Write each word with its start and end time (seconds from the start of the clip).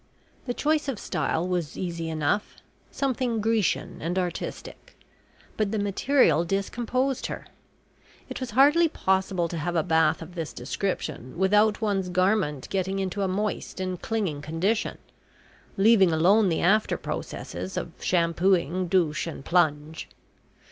The 0.47 0.55
choice 0.55 0.87
of 0.87 0.97
style 0.97 1.47
was 1.47 1.77
easy 1.77 2.09
enough 2.09 2.55
something 2.89 3.39
Grecian 3.39 4.01
and 4.01 4.17
artistic 4.17 4.97
but 5.57 5.71
the 5.71 5.77
material 5.77 6.43
discomposed 6.43 7.27
her. 7.27 7.45
It 8.27 8.39
was 8.39 8.49
hardly 8.57 8.87
possible 8.89 9.47
to 9.47 9.57
have 9.59 9.75
a 9.75 9.83
bath 9.83 10.23
of 10.23 10.33
this 10.33 10.53
description 10.53 11.37
without 11.37 11.81
one's 11.81 12.09
garment 12.09 12.67
getting 12.71 12.97
into 12.97 13.21
a 13.21 13.27
moist 13.27 13.79
and 13.79 14.01
clinging 14.01 14.41
condition 14.41 14.97
leaving 15.77 16.11
alone 16.11 16.49
the 16.49 16.61
after 16.61 16.97
processes 16.97 17.77
of 17.77 17.91
shampooing, 17.99 18.87
douche, 18.87 19.27
and 19.27 19.45
plunge. 19.45 20.09